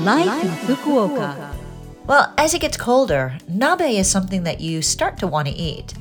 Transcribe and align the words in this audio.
Life, 0.00 0.44
in 0.44 0.76
Fukuoka. 0.76 1.54
Well, 2.06 2.32
as 2.38 2.54
it 2.54 2.62
gets 2.62 2.78
colder, 2.78 3.36
nabe 3.50 3.98
is 3.98 4.10
something 4.10 4.44
that 4.44 4.58
you 4.58 4.80
start 4.80 5.18
to 5.18 5.26
want 5.26 5.46
to 5.46 5.54
eat. 5.54 5.92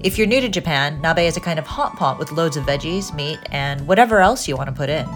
If 0.00 0.18
you're 0.18 0.26
new 0.26 0.42
to 0.42 0.48
Japan, 0.50 1.00
nabe 1.00 1.26
is 1.26 1.38
a 1.38 1.40
kind 1.40 1.58
of 1.58 1.66
hot 1.66 1.96
pot 1.96 2.18
with 2.18 2.32
loads 2.32 2.58
of 2.58 2.64
veggies, 2.64 3.14
meat, 3.14 3.38
and 3.52 3.86
whatever 3.88 4.20
else 4.20 4.46
you 4.46 4.56
want 4.56 4.68
to 4.68 4.74
put 4.74 4.90
in. 4.90 5.08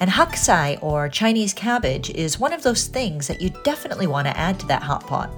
And 0.00 0.10
hakusai, 0.10 0.82
or 0.82 1.08
Chinese 1.08 1.54
cabbage, 1.54 2.10
is 2.10 2.40
one 2.40 2.52
of 2.52 2.64
those 2.64 2.88
things 2.88 3.28
that 3.28 3.40
you 3.40 3.50
definitely 3.62 4.08
want 4.08 4.26
to 4.26 4.36
add 4.36 4.58
to 4.58 4.66
that 4.66 4.82
hot 4.82 5.06
pot. 5.06 5.30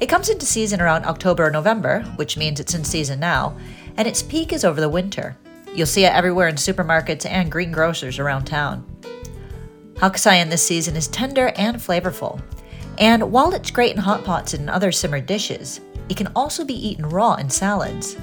It 0.00 0.08
comes 0.08 0.30
into 0.30 0.44
season 0.44 0.80
around 0.80 1.04
October 1.04 1.46
or 1.46 1.50
November, 1.52 2.00
which 2.16 2.36
means 2.36 2.58
it's 2.58 2.74
in 2.74 2.82
season 2.82 3.20
now, 3.20 3.56
and 3.96 4.08
its 4.08 4.20
peak 4.20 4.52
is 4.52 4.64
over 4.64 4.80
the 4.80 4.88
winter. 4.88 5.36
You'll 5.76 5.86
see 5.86 6.04
it 6.04 6.12
everywhere 6.12 6.48
in 6.48 6.56
supermarkets 6.56 7.24
and 7.24 7.52
greengrocers 7.52 8.18
around 8.18 8.46
town. 8.46 8.84
Hakusai 10.02 10.42
in 10.42 10.48
this 10.48 10.66
season 10.66 10.96
is 10.96 11.06
tender 11.06 11.52
and 11.54 11.76
flavorful. 11.76 12.42
And 12.98 13.30
while 13.30 13.54
it's 13.54 13.70
great 13.70 13.92
in 13.92 13.98
hot 13.98 14.24
pots 14.24 14.52
and 14.52 14.68
other 14.68 14.90
simmered 14.90 15.26
dishes, 15.26 15.80
it 16.08 16.16
can 16.16 16.26
also 16.34 16.64
be 16.64 16.88
eaten 16.88 17.06
raw 17.08 17.34
in 17.34 17.48
salads. 17.48 18.16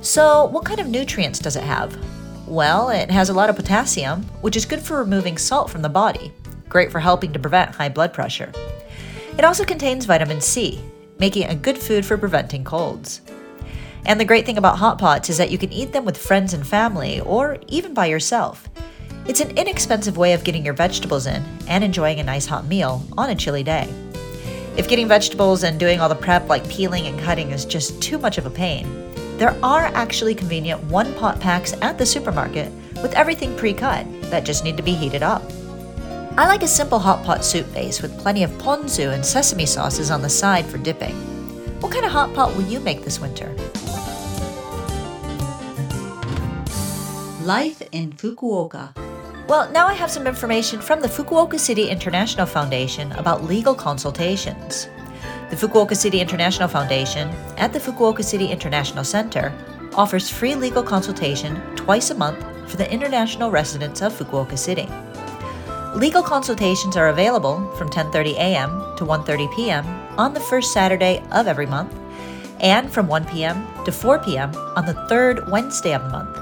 So, 0.00 0.46
what 0.46 0.64
kind 0.64 0.80
of 0.80 0.88
nutrients 0.88 1.38
does 1.38 1.56
it 1.56 1.62
have? 1.62 1.94
Well, 2.46 2.88
it 2.88 3.10
has 3.10 3.28
a 3.28 3.34
lot 3.34 3.50
of 3.50 3.56
potassium, 3.56 4.22
which 4.40 4.56
is 4.56 4.64
good 4.64 4.80
for 4.80 4.96
removing 4.96 5.36
salt 5.36 5.68
from 5.68 5.82
the 5.82 5.90
body, 5.90 6.32
great 6.70 6.90
for 6.90 7.00
helping 7.00 7.34
to 7.34 7.38
prevent 7.38 7.74
high 7.74 7.90
blood 7.90 8.14
pressure. 8.14 8.50
It 9.36 9.44
also 9.44 9.66
contains 9.66 10.06
vitamin 10.06 10.40
C, 10.40 10.80
making 11.18 11.42
it 11.42 11.52
a 11.52 11.54
good 11.54 11.76
food 11.76 12.06
for 12.06 12.16
preventing 12.16 12.64
colds. 12.64 13.20
And 14.06 14.18
the 14.18 14.24
great 14.24 14.46
thing 14.46 14.56
about 14.56 14.78
hot 14.78 14.98
pots 14.98 15.28
is 15.28 15.36
that 15.36 15.50
you 15.50 15.58
can 15.58 15.72
eat 15.72 15.92
them 15.92 16.06
with 16.06 16.16
friends 16.16 16.54
and 16.54 16.66
family, 16.66 17.20
or 17.20 17.58
even 17.68 17.92
by 17.92 18.06
yourself. 18.06 18.70
It's 19.26 19.40
an 19.40 19.56
inexpensive 19.56 20.18
way 20.18 20.34
of 20.34 20.44
getting 20.44 20.66
your 20.66 20.74
vegetables 20.74 21.26
in 21.26 21.42
and 21.66 21.82
enjoying 21.82 22.20
a 22.20 22.24
nice 22.24 22.44
hot 22.44 22.66
meal 22.66 23.02
on 23.16 23.30
a 23.30 23.34
chilly 23.34 23.62
day. 23.62 23.88
If 24.76 24.86
getting 24.86 25.08
vegetables 25.08 25.62
and 25.62 25.80
doing 25.80 25.98
all 25.98 26.10
the 26.10 26.14
prep 26.14 26.50
like 26.50 26.68
peeling 26.68 27.06
and 27.06 27.18
cutting 27.18 27.50
is 27.50 27.64
just 27.64 28.02
too 28.02 28.18
much 28.18 28.36
of 28.36 28.44
a 28.44 28.50
pain, 28.50 28.86
there 29.38 29.56
are 29.62 29.86
actually 29.94 30.34
convenient 30.34 30.84
one 30.84 31.14
pot 31.14 31.40
packs 31.40 31.72
at 31.80 31.96
the 31.96 32.04
supermarket 32.04 32.70
with 33.00 33.14
everything 33.14 33.56
pre 33.56 33.72
cut 33.72 34.06
that 34.24 34.44
just 34.44 34.62
need 34.62 34.76
to 34.76 34.82
be 34.82 34.92
heated 34.92 35.22
up. 35.22 35.42
I 36.36 36.46
like 36.46 36.62
a 36.62 36.68
simple 36.68 36.98
hot 36.98 37.24
pot 37.24 37.46
soup 37.46 37.72
base 37.72 38.02
with 38.02 38.18
plenty 38.18 38.42
of 38.42 38.50
ponzu 38.52 39.14
and 39.14 39.24
sesame 39.24 39.64
sauces 39.64 40.10
on 40.10 40.20
the 40.20 40.28
side 40.28 40.66
for 40.66 40.76
dipping. 40.76 41.14
What 41.80 41.92
kind 41.92 42.04
of 42.04 42.12
hot 42.12 42.34
pot 42.34 42.54
will 42.54 42.64
you 42.64 42.78
make 42.78 43.04
this 43.04 43.20
winter? 43.20 43.54
Life 47.42 47.80
in 47.90 48.12
Fukuoka. 48.12 49.13
Well, 49.46 49.70
now 49.72 49.86
I 49.86 49.92
have 49.92 50.10
some 50.10 50.26
information 50.26 50.80
from 50.80 51.02
the 51.02 51.08
Fukuoka 51.08 51.60
City 51.60 51.90
International 51.90 52.46
Foundation 52.46 53.12
about 53.12 53.44
legal 53.44 53.74
consultations. 53.74 54.88
The 55.50 55.56
Fukuoka 55.56 55.94
City 55.94 56.22
International 56.22 56.66
Foundation 56.66 57.28
at 57.58 57.70
the 57.70 57.78
Fukuoka 57.78 58.24
City 58.24 58.46
International 58.46 59.04
Center 59.04 59.52
offers 59.92 60.30
free 60.30 60.54
legal 60.54 60.82
consultation 60.82 61.60
twice 61.76 62.08
a 62.08 62.14
month 62.14 62.42
for 62.70 62.78
the 62.78 62.90
international 62.90 63.50
residents 63.50 64.00
of 64.00 64.14
Fukuoka 64.14 64.56
City. 64.56 64.88
Legal 65.94 66.22
consultations 66.22 66.96
are 66.96 67.08
available 67.08 67.70
from 67.76 67.90
10:30 67.90 68.36
a.m. 68.36 68.70
to 68.96 69.04
1:30 69.04 69.54
p.m. 69.54 69.84
on 70.16 70.32
the 70.32 70.40
first 70.40 70.72
Saturday 70.72 71.22
of 71.32 71.46
every 71.46 71.66
month 71.66 71.94
and 72.60 72.90
from 72.90 73.08
1 73.08 73.26
p.m. 73.26 73.66
to 73.84 73.92
4 73.92 74.20
p.m. 74.20 74.50
on 74.74 74.86
the 74.86 74.96
third 75.06 75.46
Wednesday 75.50 75.92
of 75.92 76.02
the 76.04 76.08
month. 76.08 76.38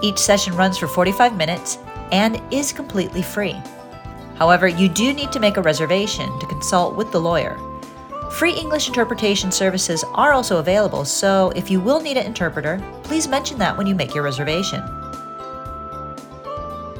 Each 0.00 0.18
session 0.18 0.54
runs 0.54 0.78
for 0.78 0.86
45 0.86 1.36
minutes 1.36 1.78
and 2.12 2.40
is 2.50 2.72
completely 2.72 3.22
free. 3.22 3.56
However, 4.36 4.68
you 4.68 4.88
do 4.88 5.12
need 5.12 5.32
to 5.32 5.40
make 5.40 5.56
a 5.56 5.62
reservation 5.62 6.38
to 6.38 6.46
consult 6.46 6.96
with 6.96 7.12
the 7.12 7.20
lawyer. 7.20 7.58
Free 8.30 8.52
English 8.52 8.88
interpretation 8.88 9.50
services 9.50 10.04
are 10.14 10.32
also 10.32 10.58
available, 10.58 11.04
so 11.04 11.50
if 11.56 11.70
you 11.70 11.80
will 11.80 12.00
need 12.00 12.16
an 12.16 12.26
interpreter, 12.26 12.80
please 13.02 13.28
mention 13.28 13.58
that 13.58 13.76
when 13.76 13.86
you 13.86 13.94
make 13.94 14.14
your 14.14 14.24
reservation. 14.24 14.80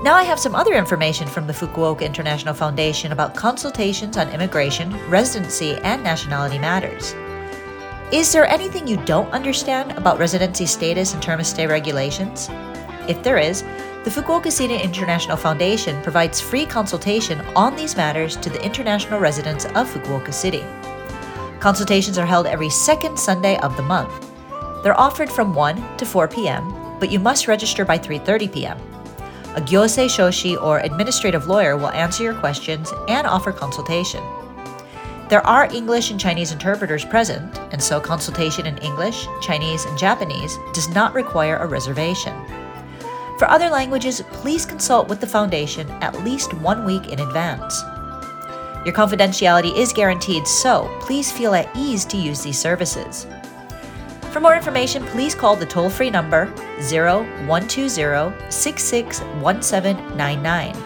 Now 0.03 0.15
I 0.15 0.22
have 0.22 0.41
some 0.41 0.54
other 0.54 0.75
information 0.75 1.28
from 1.28 1.47
the 1.47 1.53
Fukuoka 1.53 2.03
International 2.03 2.54
Foundation 2.54 3.12
about 3.12 3.34
consultations 3.34 4.16
on 4.16 4.31
immigration, 4.31 4.92
residency, 5.09 5.77
and 5.77 6.03
nationality 6.03 6.59
matters. 6.59 7.15
Is 8.10 8.32
there 8.32 8.47
anything 8.47 8.88
you 8.88 8.97
don't 9.04 9.31
understand 9.31 9.92
about 9.92 10.19
residency 10.19 10.66
status 10.66 11.15
and 11.15 11.22
term 11.22 11.38
of 11.38 11.47
stay 11.47 11.66
regulations? 11.66 12.48
If 13.09 13.22
there 13.22 13.38
is, 13.38 13.62
the 14.02 14.10
Fukuoka 14.10 14.50
City 14.50 14.76
International 14.76 15.36
Foundation 15.36 16.02
provides 16.02 16.40
free 16.40 16.64
consultation 16.64 17.38
on 17.54 17.76
these 17.76 17.96
matters 17.96 18.34
to 18.36 18.48
the 18.48 18.64
international 18.64 19.20
residents 19.20 19.66
of 19.66 19.92
Fukuoka 19.92 20.32
City. 20.32 20.64
Consultations 21.60 22.16
are 22.16 22.24
held 22.24 22.46
every 22.46 22.70
second 22.70 23.18
Sunday 23.18 23.58
of 23.58 23.76
the 23.76 23.82
month. 23.82 24.32
They're 24.82 24.98
offered 24.98 25.30
from 25.30 25.54
1 25.54 25.98
to 25.98 26.06
4 26.06 26.28
p.m., 26.28 26.74
but 26.98 27.12
you 27.12 27.18
must 27.18 27.46
register 27.46 27.84
by 27.84 27.98
3:30 27.98 28.50
p.m. 28.50 28.78
A 29.56 29.60
gyosei 29.60 30.08
shoshi 30.08 30.56
or 30.56 30.78
administrative 30.78 31.46
lawyer 31.46 31.76
will 31.76 31.90
answer 31.90 32.22
your 32.22 32.34
questions 32.34 32.94
and 33.08 33.26
offer 33.26 33.52
consultation. 33.52 34.24
There 35.28 35.46
are 35.46 35.72
English 35.74 36.10
and 36.10 36.18
Chinese 36.18 36.52
interpreters 36.52 37.04
present, 37.04 37.58
and 37.70 37.82
so 37.82 38.00
consultation 38.00 38.64
in 38.64 38.78
English, 38.78 39.26
Chinese, 39.42 39.84
and 39.84 39.98
Japanese 39.98 40.56
does 40.72 40.88
not 40.88 41.12
require 41.12 41.58
a 41.58 41.66
reservation. 41.66 42.34
For 43.40 43.48
other 43.48 43.70
languages, 43.70 44.20
please 44.32 44.66
consult 44.66 45.08
with 45.08 45.18
the 45.18 45.26
Foundation 45.26 45.90
at 46.02 46.24
least 46.24 46.52
one 46.52 46.84
week 46.84 47.08
in 47.08 47.20
advance. 47.20 47.82
Your 48.84 48.92
confidentiality 48.92 49.74
is 49.74 49.94
guaranteed, 49.94 50.46
so 50.46 50.94
please 51.00 51.32
feel 51.32 51.54
at 51.54 51.74
ease 51.74 52.04
to 52.04 52.18
use 52.18 52.42
these 52.42 52.58
services. 52.58 53.26
For 54.30 54.40
more 54.40 54.54
information, 54.54 55.06
please 55.06 55.34
call 55.34 55.56
the 55.56 55.64
toll 55.64 55.88
free 55.88 56.10
number 56.10 56.52
0120 56.90 58.50
661799. 58.50 60.76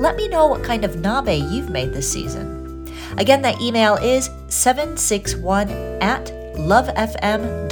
Let 0.01 0.17
me 0.17 0.29
know 0.29 0.47
what 0.47 0.63
kind 0.63 0.85
of 0.85 0.93
nabe 0.97 1.51
you've 1.51 1.71
made 1.71 1.93
this 1.93 2.11
season. 2.11 2.58
Again, 3.17 3.43
that 3.43 3.61
email 3.61 3.97
is 3.97 4.31
761 4.49 5.71
at 6.03 6.27
lovefm.co.jp. 6.57 7.69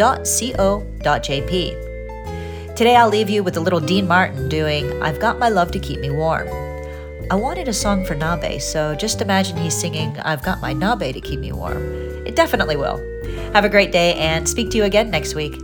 Today 2.76 2.94
I'll 2.94 3.08
leave 3.08 3.30
you 3.30 3.42
with 3.42 3.56
a 3.56 3.60
little 3.60 3.80
Dean 3.80 4.06
Martin 4.06 4.48
doing 4.48 5.02
I've 5.02 5.18
Got 5.18 5.38
My 5.38 5.48
Love 5.48 5.70
to 5.72 5.78
Keep 5.78 6.00
Me 6.00 6.10
Warm. 6.10 6.46
I 7.30 7.34
wanted 7.34 7.68
a 7.68 7.72
song 7.72 8.04
for 8.04 8.14
Nabe, 8.14 8.60
so 8.60 8.94
just 8.94 9.20
imagine 9.20 9.56
he's 9.56 9.76
singing 9.76 10.16
I've 10.20 10.42
Got 10.42 10.60
My 10.60 10.72
Nabe 10.72 11.12
to 11.12 11.20
Keep 11.20 11.40
Me 11.40 11.52
Warm. 11.52 11.82
It 12.26 12.36
definitely 12.36 12.76
will. 12.76 12.98
Have 13.52 13.64
a 13.64 13.68
great 13.68 13.92
day 13.92 14.14
and 14.14 14.48
speak 14.48 14.70
to 14.70 14.76
you 14.76 14.84
again 14.84 15.10
next 15.10 15.34
week. 15.34 15.60